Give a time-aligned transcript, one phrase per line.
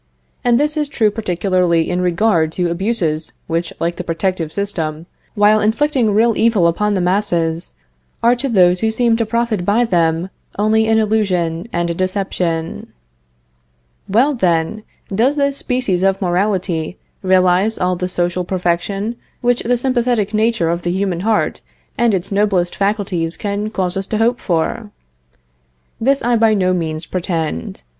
[0.43, 5.59] And this is true particularly in regard to abuses which, like the protective system, while
[5.59, 7.75] inflicting real evil upon the masses,
[8.23, 12.91] are to those who seem to profit by them only an illusion and a deception.
[14.09, 14.81] Well, then,
[15.13, 20.81] does this species of morality realize all the social perfection which the sympathetic nature of
[20.81, 21.61] the human heart
[21.95, 24.89] and its noblest faculties cause us to hope for?
[25.99, 27.83] This I by no means pretend.